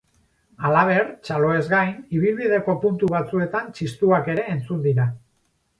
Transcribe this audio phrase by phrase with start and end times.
[0.69, 5.13] Halaber, txaloez gain, ibilbideko puntu batzuetan txistuak ere entzun dira.